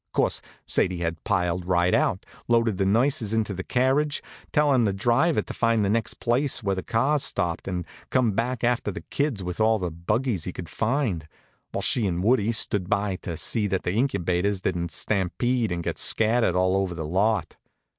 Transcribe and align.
Course, 0.13 0.41
Sadie 0.65 0.97
had 1.01 1.23
piled 1.25 1.63
right 1.63 1.93
out, 1.93 2.25
loaded 2.47 2.79
the 2.79 2.87
nurses 2.87 3.33
into 3.35 3.53
the 3.53 3.61
carriage, 3.63 4.23
tellin' 4.51 4.85
the 4.85 4.93
driver 4.93 5.43
to 5.43 5.53
find 5.53 5.85
the 5.85 5.91
next 5.91 6.15
place 6.15 6.63
where 6.63 6.73
the 6.75 6.81
cars 6.81 7.21
stopped 7.23 7.67
and 7.67 7.85
come 8.09 8.31
back 8.31 8.63
after 8.63 8.89
the 8.89 9.01
kids 9.11 9.43
with 9.43 9.61
all 9.61 9.77
the 9.77 9.91
buggies 9.91 10.45
he 10.45 10.51
could 10.53 10.69
find, 10.69 11.27
while 11.71 11.83
she 11.83 12.07
and 12.07 12.23
Woodie 12.23 12.51
stood 12.51 12.89
by 12.89 13.17
to 13.17 13.37
see 13.37 13.67
that 13.67 13.83
the 13.83 13.93
Incubators 13.93 14.61
didn't 14.61 14.89
stampede 14.89 15.71
and 15.71 15.83
get 15.83 15.99
scattered 15.99 16.55
all 16.55 16.75
over 16.75 16.95
the 16.95 17.05
lot. 17.05 17.57